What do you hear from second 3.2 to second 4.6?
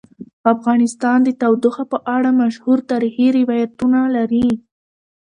روایتونه لري.